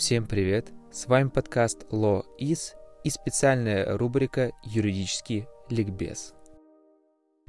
[0.00, 0.72] Всем привет!
[0.90, 2.72] С вами подкаст Law Is
[3.04, 6.32] и специальная рубрика «Юридический ликбез».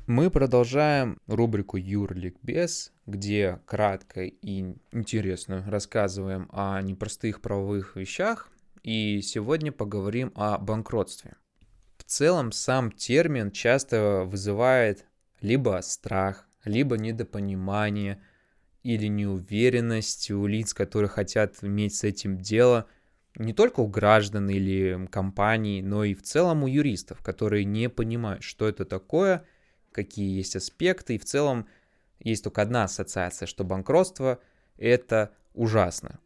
[0.05, 8.49] Мы продолжаем рубрику «Юрликбез», где кратко и интересно рассказываем о непростых правовых вещах,
[8.83, 11.37] и сегодня поговорим о банкротстве.
[11.99, 15.05] В целом сам термин часто вызывает
[15.39, 18.21] либо страх, либо недопонимание–
[18.83, 22.87] или неуверенность у лиц, которые хотят иметь с этим дело,
[23.35, 28.43] не только у граждан или компаний, но и в целом у юристов, которые не понимают,
[28.43, 29.45] что это такое,
[29.91, 31.67] какие есть аспекты, и в целом
[32.19, 34.39] есть только одна ассоциация, что банкротство—
[34.77, 36.19] это ужасно.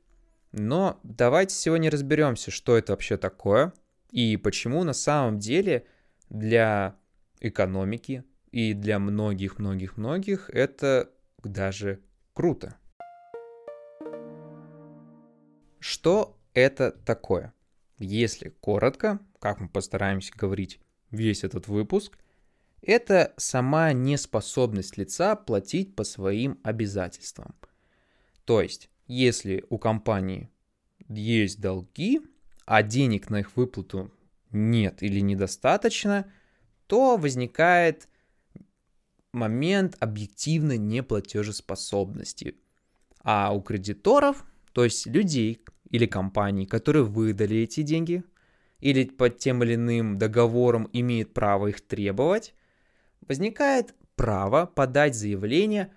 [0.51, 3.73] Но давайте сегодня разберемся, что это вообще такое
[4.11, 5.85] и почему на самом деле
[6.29, 6.95] для
[7.41, 11.09] экономики и для многих-многих-многих это
[11.43, 11.99] даже
[12.35, 12.75] Круто.
[15.79, 17.53] Что это такое?
[17.97, 22.17] Если коротко, как мы постараемся говорить весь этот выпуск,
[22.81, 27.55] это сама неспособность лица платить по своим обязательствам.
[28.43, 30.49] То есть, если у компании
[31.07, 32.19] есть долги,
[32.65, 34.11] а денег на их выплату
[34.51, 36.29] нет или недостаточно,
[36.87, 38.09] то возникает
[39.35, 42.55] момент объективной неплатежеспособности.
[43.21, 45.61] А у кредиторов, то есть людей
[45.91, 48.23] или компаний, которые выдали эти деньги,
[48.79, 52.53] или под тем или иным договором имеют право их требовать,
[53.27, 55.91] возникает право подать заявление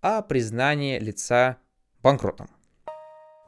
[0.00, 1.58] о признании лица
[2.02, 2.48] банкротом.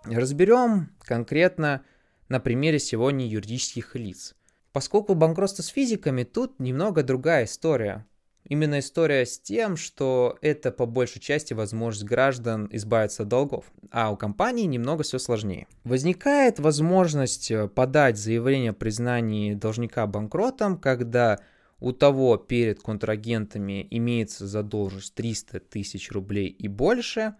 [0.04, 1.84] Разберем конкретно
[2.28, 4.34] на примере сегодня юридических лиц.
[4.72, 8.06] Поскольку банкротство с физиками, тут немного другая история.
[8.48, 14.10] Именно история с тем, что это по большей части возможность граждан избавиться от долгов, а
[14.10, 15.66] у компании немного все сложнее.
[15.84, 21.40] Возникает возможность э, подать заявление о признании должника банкротом, когда
[21.78, 27.34] у того перед контрагентами имеется задолженность 300 тысяч рублей и больше,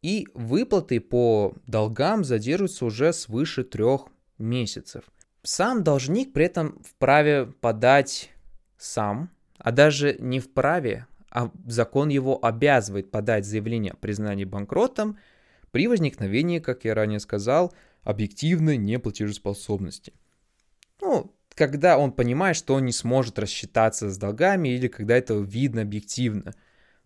[0.00, 4.06] и выплаты по долгам задерживаются уже свыше трех
[4.38, 5.04] месяцев.
[5.42, 8.30] Сам должник при этом вправе подать
[8.78, 9.30] сам
[9.62, 15.18] а даже не вправе, а закон его обязывает подать заявление о признании банкротом
[15.70, 20.12] при возникновении, как я ранее сказал, объективной неплатежеспособности.
[21.00, 25.82] Ну, когда он понимает, что он не сможет рассчитаться с долгами или когда это видно
[25.82, 26.54] объективно.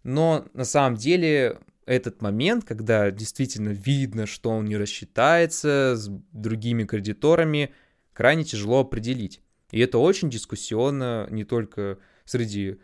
[0.02, 6.84] Но на самом деле этот момент, когда действительно видно, что он не рассчитается с другими
[6.84, 7.74] кредиторами,
[8.14, 9.42] крайне тяжело определить.
[9.70, 12.80] И это очень дискуссионно не только среди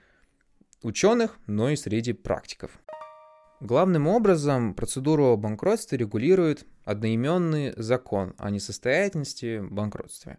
[0.83, 2.71] ученых, но и среди практиков.
[3.61, 10.39] Главным образом процедуру банкротства регулирует одноименный закон о несостоятельности банкротстве.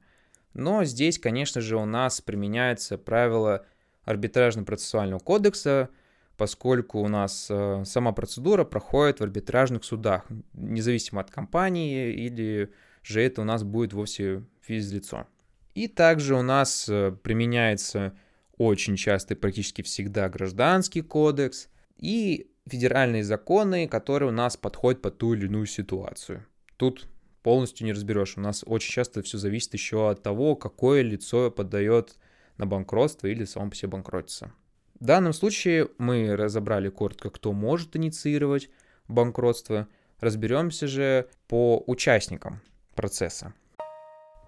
[0.54, 3.66] Но здесь, конечно же, у нас применяется правило
[4.06, 5.90] арбитражно-процессуального кодекса,
[6.38, 13.22] поскольку у нас э, сама процедура проходит в арбитражных судах, независимо от компании или же
[13.22, 15.28] это у нас будет вовсе физлицо.
[15.74, 18.16] И также у нас э, применяется
[18.58, 25.18] очень часто и практически всегда гражданский кодекс и федеральные законы, которые у нас подходят под
[25.18, 26.46] ту или иную ситуацию.
[26.78, 27.08] Тут
[27.42, 28.38] полностью не разберешь.
[28.38, 32.18] У нас очень часто все зависит еще от того, какое лицо подает
[32.58, 34.54] на банкротство или само по себе банкротится.
[35.00, 38.70] В данном случае мы разобрали коротко, кто может инициировать
[39.08, 39.88] банкротство.
[40.20, 42.62] Разберемся же по участникам
[42.96, 43.54] процесса.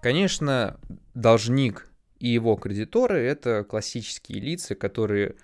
[0.00, 0.78] Конечно,
[1.14, 5.36] должник и его кредиторы— это классические лица, которые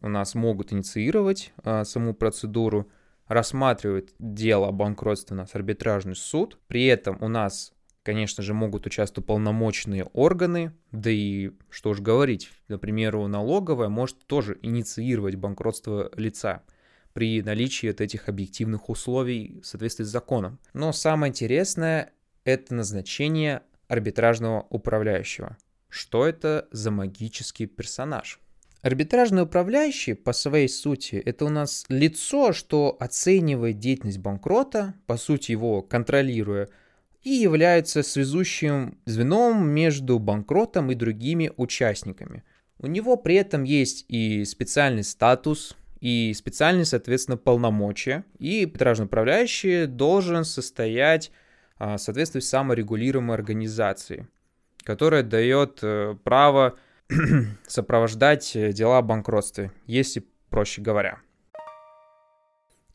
[0.00, 2.88] у нас могут инициировать а, саму процедуру,
[3.26, 6.58] рассматривать дело о банкротстве у нас арбитражный суд.
[6.66, 12.50] При этом у нас, конечно же, могут участвовать полномочные органы, да и что уж говорить,
[12.68, 16.62] например, налоговая может тоже инициировать банкротство лица
[17.12, 20.58] при наличии вот этих объективных условий в соответствии с законом.
[20.72, 22.12] Но самое интересное—
[22.44, 25.56] это назначение арбитражного управляющего—
[25.88, 28.40] что это за магический персонаж?
[28.82, 35.50] Арбитражный управляющий по своей сути это у нас лицо, что оценивает деятельность банкрота, по сути
[35.50, 36.68] его контролируя,
[37.22, 42.44] и является связующим звеном между банкротом и другими участниками.
[42.78, 48.24] У него при этом есть и специальный статус, и специальные, соответственно, полномочия.
[48.38, 51.32] И арбитражный управляющий должен состоять
[51.78, 54.26] а, в соответствии с саморегулируемой организацией
[54.88, 56.78] которая дает э, право
[57.66, 61.18] сопровождать э, дела о банкротстве, если проще говоря.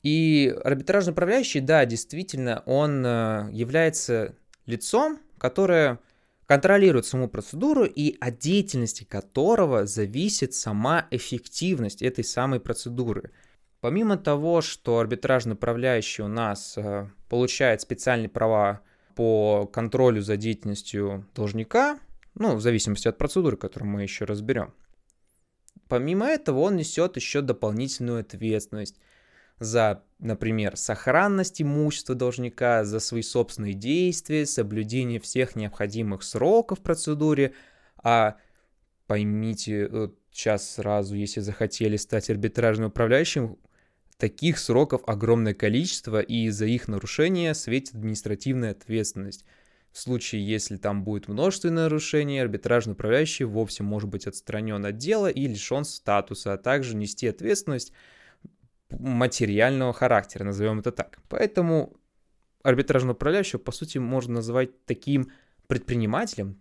[0.02, 4.36] И арбитражный управляющий, да, действительно, он э, является
[4.66, 6.00] лицом, которое
[6.48, 13.30] контролирует саму процедуру и от деятельности которого зависит сама эффективность этой самой процедуры.
[13.84, 18.80] Помимо того, что арбитражный управляющий у нас э, получает специальные права
[19.14, 22.00] по контролю за деятельностью должника,
[22.34, 24.74] ну, в зависимости от процедуры, которую мы еще разберем.
[25.90, 29.02] Помимо этого, он несет еще дополнительную ответственность
[29.60, 37.54] за, например, сохранность имущества должника, за свои собственные действия, соблюдение всех необходимых сроков в процедуре.
[38.02, 38.38] А
[39.08, 43.58] поймите, сейчас сразу, если захотели стать арбитражным управляющим,
[44.18, 49.45] таких сроков огромное количество, и за их нарушение светит административная ответственность.
[49.92, 55.27] В случае, если там будет множественное нарушение, арбитражный управляющий вовсе может быть отстранен от дела
[55.27, 57.94] и лишен статуса, а также нести ответственность
[58.89, 61.19] материального характера, назовем это так.
[61.30, 61.95] Поэтому
[62.63, 65.31] арбитражного управляющего, по сути, можно называть таким
[65.68, 66.60] предпринимателем.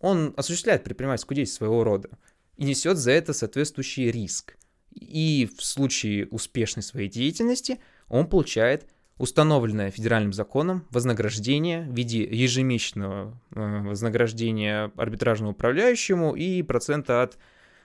[0.00, 2.10] Он осуществляет предпринимательскую деятельность своего рода
[2.56, 4.56] и несет за это соответствующий риск.
[4.96, 7.78] И в случае успешной своей деятельности
[8.08, 8.86] он получает
[9.18, 17.38] установленное федеральным законом вознаграждение в виде ежемесячного э, вознаграждения арбитражному управляющему и процента от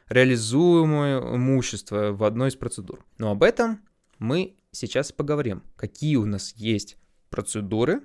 [0.09, 3.05] реализуемого имущества в одной из процедур.
[3.17, 3.81] Но об этом
[4.19, 5.63] мы сейчас поговорим.
[5.75, 6.97] Какие у нас есть
[7.29, 8.01] процедуры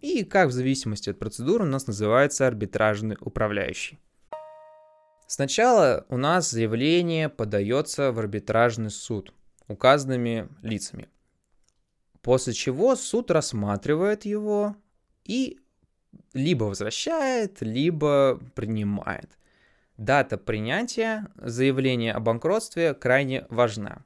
[0.00, 3.98] и как в зависимости от процедуры у нас называется арбитражный управляющий.
[5.26, 9.32] Сначала у нас заявление подается в арбитражный суд
[9.68, 11.08] указанными лицами.
[12.22, 14.76] После чего суд рассматривает его
[15.24, 15.58] и
[16.32, 19.36] либо возвращает, либо принимает.
[19.96, 24.04] Дата принятия заявления о банкротстве крайне важна.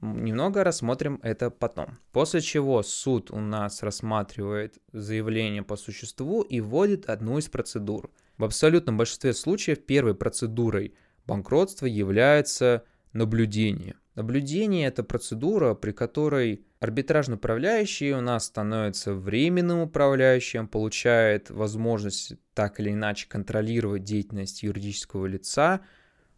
[0.00, 1.98] Немного рассмотрим это потом.
[2.12, 8.10] После чего суд у нас рассматривает заявление по существу и вводит одну из процедур.
[8.38, 10.94] В абсолютном большинстве случаев первой процедурой
[11.26, 13.96] банкротства является наблюдение.
[14.14, 22.80] Наблюдение– это процедура, при которой арбитражный управляющий у нас становится временным управляющим, получает возможность так
[22.80, 25.82] или иначе контролировать деятельность юридического лица,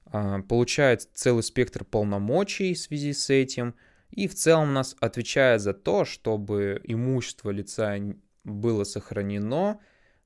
[0.06, 3.74] а, получает целый спектр полномочий в связи с этим
[4.10, 7.96] и в целом нас отвечает за то, чтобы имущество лица
[8.42, 9.80] было сохранено,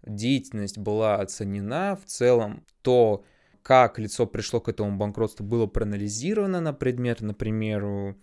[0.05, 3.25] деятельность была оценена, в целом то,
[3.63, 8.17] как лицо пришло к этому банкротству, было проанализировано на предмет, например,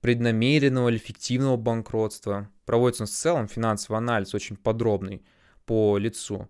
[0.00, 2.50] преднамеренного или фиктивного банкротства.
[2.66, 5.24] Проводится в целом финансовый анализ очень подробный
[5.66, 6.48] по лицу.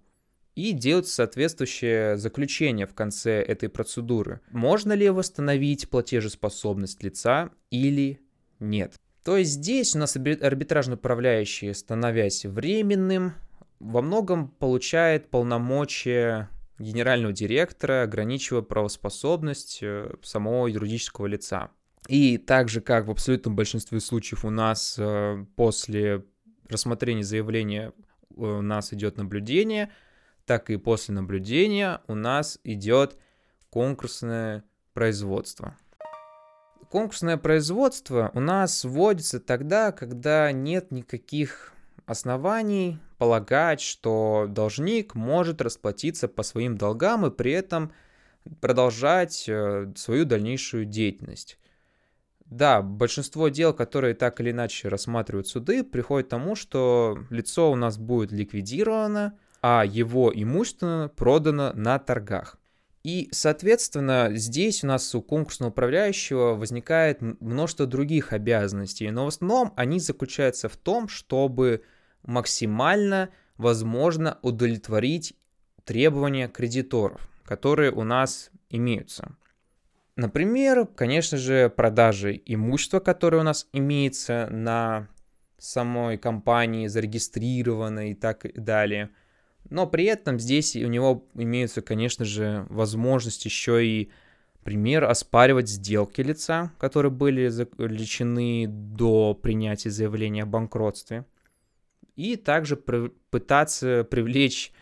[0.55, 4.41] И делается соответствующее заключение в конце этой процедуры.
[4.51, 8.21] Можно ли восстановить платежеспособность лица или
[8.61, 8.95] нет.
[9.25, 13.35] То есть здесь у нас арбитражный управляющий, становясь временным,
[13.85, 16.49] во многом получает полномочия
[16.79, 21.71] генерального директора, ограничивая правоспособность э, самого юридического лица.
[22.09, 26.25] И так же, как в абсолютном большинстве случаев у нас э, после
[26.69, 29.93] рассмотрения заявления э, у нас идет наблюдение,
[30.47, 33.19] так и после наблюдения у нас идет
[33.69, 34.65] конкурсное
[34.95, 35.77] производство.
[36.91, 41.75] Конкурсное производство у нас вводится тогда, когда нет никаких
[42.07, 47.93] оснований полагать, что должник может расплатиться по своим долгам и при этом
[48.61, 51.59] продолжать э, свою дальнейшую деятельность.
[52.45, 57.75] Да, большинство дел, которые так или иначе рассматривают суды, приходит к тому, что лицо у
[57.75, 62.59] нас будет ликвидировано, а его имущество продано на торгах.
[63.03, 69.75] И, соответственно, здесь у нас у конкурсного управляющего возникает множество других обязанностей, но в основном
[69.77, 71.83] они заключаются в том, чтобы
[72.25, 75.35] максимально возможно удовлетворить
[75.85, 79.37] требования кредиторов, которые у нас имеются.
[80.17, 85.09] Например, конечно же, продажи имущества, которое у нас имеется на
[85.59, 89.11] самой компании, зарегистрировано и так далее–
[89.71, 94.11] но при этом здесь у него имеются, конечно же, возможность еще и,
[94.63, 101.25] пример, оспаривать сделки лица, которые были заключены до принятия заявления о банкротстве.
[102.17, 104.73] И также пытаться привлечь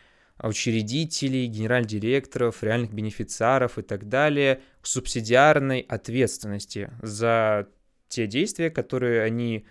[0.43, 7.69] учредителей, генераль-директоров, реальных бенефициаров и так далее к субсидиарной ответственности за
[8.09, 9.67] те действия, которые они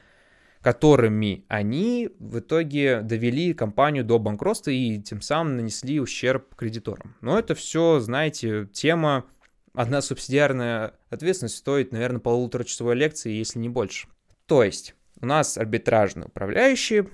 [0.61, 7.15] которыми они в итоге довели компанию до банкротства и тем самым нанесли ущерб кредиторам.
[7.21, 9.25] Но это все, знаете, тема,
[9.73, 14.07] одна субсидиарная ответственность стоит, наверное, полуторачасовой лекции, если не больше.
[14.45, 17.09] То есть, у нас арбитражный управляющий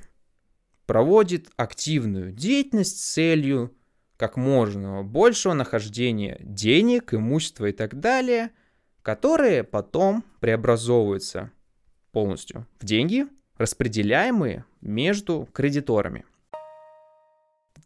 [0.88, 3.76] проводит активную деятельность с целью
[4.16, 8.50] как можно большего нахождения денег, имущества и так далее,
[9.04, 11.52] которые потом преобразовываются
[12.12, 13.28] полностью в деньги,
[13.58, 16.26] распределяемые между кредиторами.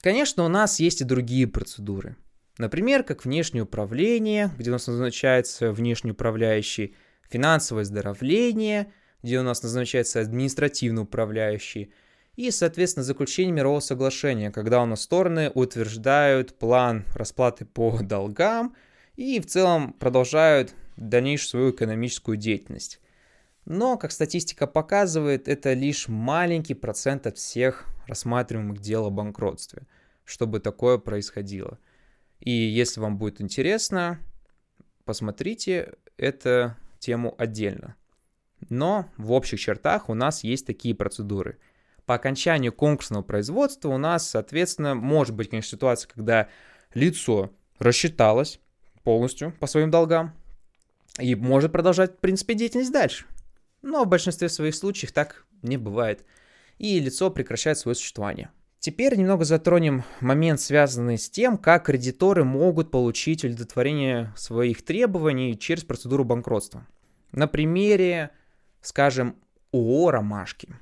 [0.02, 2.16] Конечно, у нас есть и другие процедуры.
[2.58, 6.96] Например, как внешнее управление, где у нас назначается внешний управляющий,
[7.30, 8.92] финансовое оздоровление,
[9.24, 11.92] где у нас назначается административный управляющий,
[12.36, 18.76] и, соответственно, заключение мирового соглашения, когда у нас стороны утверждают план расплаты по долгам
[19.16, 23.00] и в целом продолжают дальнейшую свою экономическую деятельность.
[23.66, 29.84] Но, как статистика показывает, это лишь маленький процент от всех рассматриваемых дел о банкротстве,
[30.26, 31.78] чтобы такое происходило.
[32.40, 34.20] И если вам будет интересно,
[35.06, 37.96] посмотрите эту тему отдельно.
[38.70, 41.58] Но в общих чертах у нас есть такие процедуры.
[42.12, 46.50] По окончанию конкурсного производства у нас, соответственно, может быть, конечно, ситуация, когда
[46.94, 48.60] лицо рассчиталось
[49.06, 50.34] полностью по своим долгам
[51.20, 53.28] и может продолжать, в принципе, деятельность дальше.
[53.82, 56.26] Но в большинстве своих случаев так не бывает.
[56.80, 58.52] И лицо прекращает свое существование.
[58.80, 65.86] Теперь немного затронем момент, связанный с тем, как кредиторы могут получить удовлетворение своих требований через
[65.86, 66.86] процедуру банкротства.
[67.32, 68.32] На примере,
[68.82, 69.38] скажем,
[69.72, 70.76] ООО «Ромашки».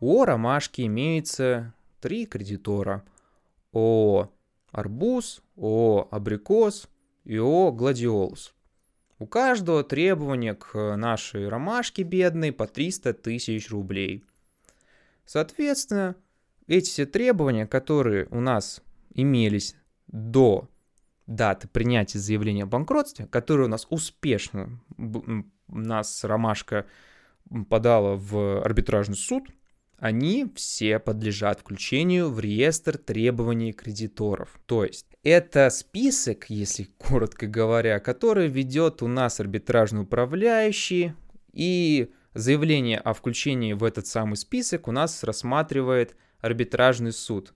[0.00, 3.04] У «Ромашки» имеется три кредитора.
[3.72, 4.32] ООО
[4.72, 6.88] «Арбуз», ООО «Абрикос»
[7.24, 8.54] и ООО «Гладиолус».
[9.18, 14.24] У каждого требования к нашей ромашке бедной по 300 тысяч рублей.
[15.26, 16.16] Соответственно,
[16.66, 18.80] эти все требования, которые у нас
[19.12, 19.76] имелись
[20.06, 20.68] до
[21.26, 24.80] даты принятия заявления о банкротстве, которые у нас успешно
[25.68, 26.86] нас ромашка
[27.68, 29.44] подала в арбитражный суд,
[30.00, 34.58] они все подлежат включению в реестр требований кредиторов.
[34.64, 41.12] То есть это список, если коротко говоря, который ведет у нас арбитражный управляющий,
[41.52, 47.54] и заявление о включении в этот самый список у нас рассматривает арбитражный суд,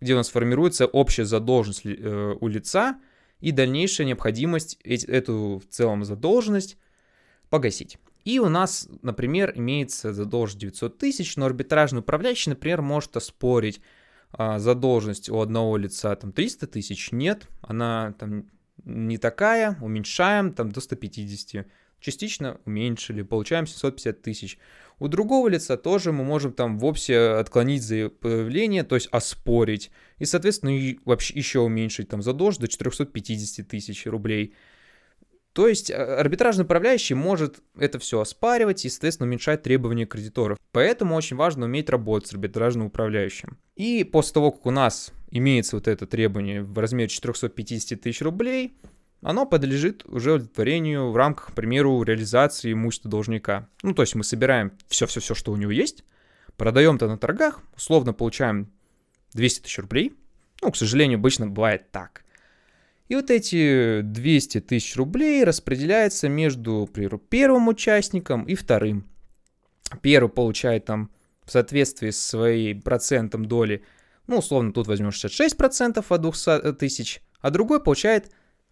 [0.00, 3.00] где у нас формируется общая задолженность э, у лица
[3.38, 6.76] и дальнейшая необходимость эту в целом задолженность
[7.48, 7.98] погасить.
[8.24, 13.80] И у нас, например, имеется задолженность 900 тысяч, но арбитражный управляющий, например, может оспорить
[14.32, 17.12] а, задолженность у одного лица там 300 тысяч.
[17.12, 18.46] Нет, она там
[18.84, 21.66] не такая, уменьшаем там до 150.
[22.00, 24.58] Частично уменьшили, получаем 750 тысяч.
[24.98, 29.90] У другого лица тоже мы можем там вовсе отклонить заявление, то есть оспорить.
[30.18, 34.54] И, соответственно, и вообще еще уменьшить там задолженность до 450 тысяч рублей.
[35.60, 40.56] То есть э, арбитражный управляющий может это все оспаривать и, соответственно, уменьшать требования кредиторов.
[40.72, 43.58] Поэтому очень важно уметь работать с арбитражным управляющим.
[43.76, 48.74] И после того, как у нас имеется вот это требование в размере 450 тысяч рублей,
[49.20, 53.68] оно подлежит уже удовлетворению в рамках, к примеру, реализации имущества должника.
[53.82, 56.04] Ну, то есть мы собираем все-все-все, что у него есть,
[56.56, 58.72] продаем это на торгах, условно получаем
[59.34, 60.14] 200 тысяч рублей.
[60.62, 62.24] Ну, к сожалению, обычно бывает так–
[63.10, 69.04] и вот эти 200 тысяч рублей распределяются между, например, первым участником и вторым.
[70.00, 71.10] Первый получает там
[71.44, 73.82] в соответствии с своим процентом доли,
[74.28, 78.30] ну, условно, тут возьмем 66% от 200 тысяч, а другой получает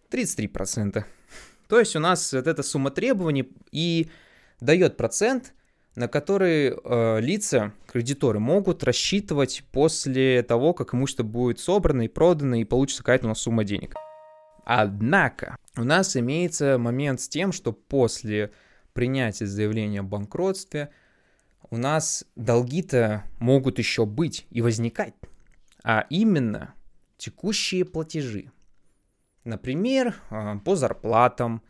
[0.09, 1.03] 33%.
[1.67, 4.09] То есть у нас вот эта сумма требований и
[4.61, 5.53] дает процент,
[5.95, 12.55] на который э, лица, кредиторы, могут рассчитывать после того, как имущество будет собрано и продано,
[12.55, 13.95] и получится какая-то у нас сумма денег.
[14.71, 18.51] Однако у нас имеется момент с тем, что после
[18.93, 20.91] принятия заявления о банкротстве
[21.71, 25.15] у нас долги-то могут еще быть и возникать,
[25.83, 26.75] а именно
[27.17, 28.51] текущие платежи.
[29.43, 31.63] Например, а, по зарплатам,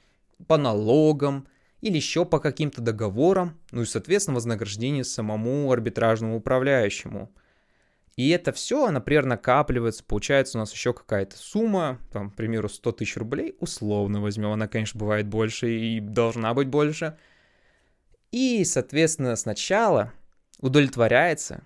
[0.47, 1.47] по налогам
[1.79, 7.31] или еще по каким-то договорам, ну и, соответственно, вознаграждение самому арбитражному управляющему–
[8.19, 12.91] и это все, например, накапливается, получается у нас еще какая-то сумма, там, к примеру, 100
[12.91, 17.17] тысяч рублей, условно возьмем, она, конечно, бывает больше и должна быть больше.
[18.33, 20.11] И, соответственно, сначала
[20.59, 21.63] удовлетворяется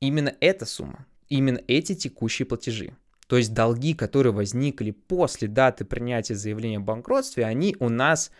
[0.00, 2.96] именно эта сумма, именно эти текущие платежи.
[3.28, 8.32] То есть долги, которые возникли после даты принятия заявления о банкротстве, они у нас,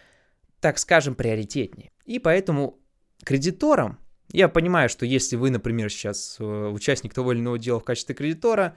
[0.59, 1.93] так скажем, приоритетнее.
[2.07, 2.81] И поэтому
[3.23, 4.00] кредиторам
[4.33, 8.14] я понимаю, что если вы, например, сейчас э, участник того или иного дела в качестве
[8.14, 8.76] кредитора,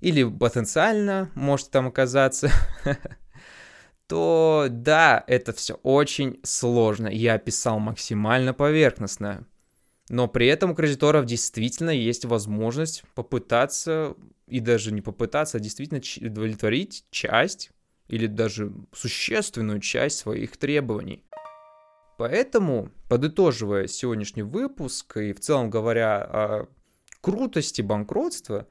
[0.00, 2.50] или потенциально можете там оказаться,
[4.06, 7.08] то да, это все очень сложно.
[7.08, 9.46] Я описал максимально поверхностно.
[10.08, 14.14] Но при этом у кредиторов действительно есть возможность попытаться,
[14.46, 17.70] и даже не попытаться, а действительно удовлетворить часть
[18.08, 21.24] или даже существенную часть своих требований.
[22.16, 26.68] Поэтому, подытоживая сегодняшний выпуск и в целом говоря о
[27.20, 28.66] крутости банкротства,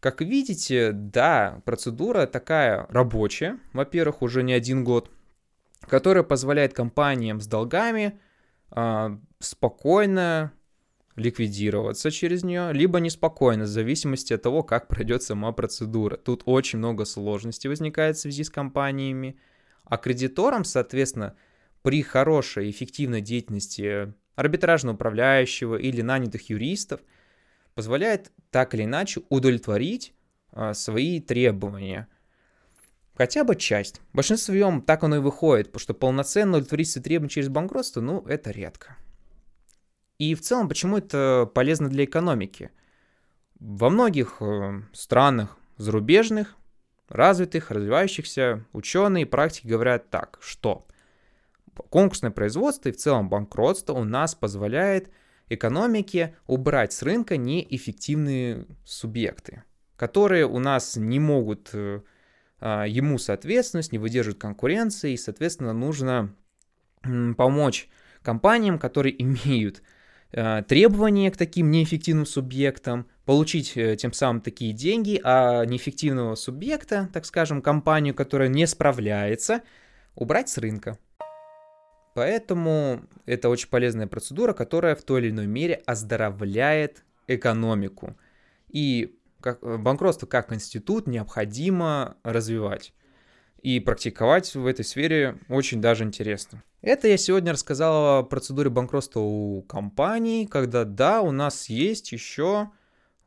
[0.00, 5.10] как видите, да, процедура такая рабочая, во-первых, уже не один год,
[5.80, 8.18] которая позволяет компаниям с долгами
[8.70, 10.52] э, спокойно
[11.16, 16.16] ликвидироваться через нее, либо неспокойно, в зависимости от того, как пройдет сама процедура.
[16.16, 19.38] Тут очень много сложностей возникает в связи с компаниями,
[19.84, 21.34] а кредиторам, соответственно,
[21.84, 27.00] при хорошей эффективной деятельности арбитражного управляющего или нанятых юристов–
[27.74, 30.14] позволяет так или иначе удовлетворить
[30.52, 32.08] а, свои требования.
[33.14, 34.00] Хотя бы часть.
[34.12, 38.24] В большинстве так оно и выходит, потому что полноценно удовлетворить свои требования через банкротство, ну,
[38.26, 38.96] это редко.
[40.18, 42.70] И в целом, почему это полезно для экономики?
[43.60, 46.56] Во многих э, странах зарубежных,
[47.08, 50.86] развитых, развивающихся, ученые и практики говорят так, что
[51.90, 55.10] конкурсное производство и в целом банкротство у нас позволяет–
[55.48, 59.64] экономике убрать с рынка неэффективные субъекты,
[59.96, 62.00] которые у нас не могут э,
[62.60, 66.34] а, ему соответствовать, не выдерживают конкуренции, и, соответственно, нужно
[67.36, 67.88] помочь
[68.22, 69.82] компаниям, которые имеют
[70.32, 77.10] э, требования к таким неэффективным субъектам, получить э, тем самым такие деньги, а неэффективного субъекта,
[77.12, 79.62] так скажем, компанию, которая не справляется,
[80.14, 80.98] убрать с рынка.
[82.14, 88.16] Поэтому это очень полезная процедура, которая в той или иной мере оздоровляет экономику.
[88.68, 92.94] И как, банкротство как институт необходимо развивать.
[93.62, 96.62] И практиковать в этой сфере очень даже интересно.
[96.82, 102.70] Это я сегодня рассказал о процедуре банкротства у компаний, когда да, у нас есть еще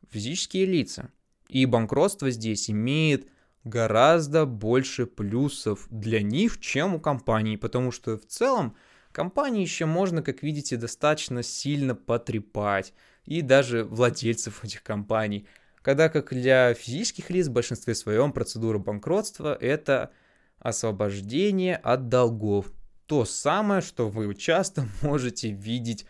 [0.08, 1.10] физические лица.
[1.48, 3.28] И банкротство здесь имеет
[3.64, 8.76] гораздо больше плюсов для них, чем у компании, потому что в целом
[9.12, 15.46] компании еще можно, как видите, достаточно сильно потрепать, и даже владельцев этих компаний.
[15.82, 20.10] Когда как для физических лиц в большинстве своем процедура банкротства– это
[20.58, 22.72] освобождение от долгов.
[23.06, 26.04] То самое, что вы часто можете видеть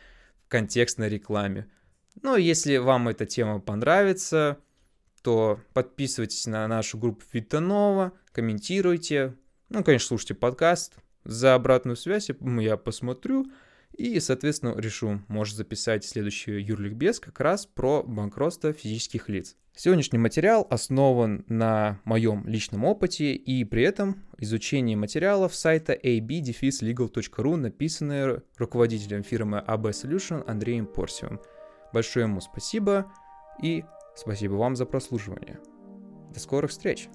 [0.44, 1.68] в контекстной рекламе.
[2.22, 4.58] Но если вам эта тема понравится,
[5.28, 9.34] то подписывайтесь на нашу группу Витанова, комментируйте,
[9.68, 10.94] ну, конечно, слушайте подкаст.
[11.22, 13.44] За обратную связь я посмотрю
[13.92, 19.54] и, соответственно, решу, может записать следующий юрликбез как раз про банкротство физических лиц.
[19.76, 28.42] Сегодняшний материал основан на моем личном опыте и при этом изучение материалов сайта ab-legal.ru, написанное
[28.56, 31.38] руководителем фирмы AB Solution Андреем Порсиевым.
[31.92, 33.12] Большое ему спасибо
[33.62, 33.84] и
[34.18, 35.60] Спасибо вам за прослушивание.
[36.34, 37.08] До скорых встреч!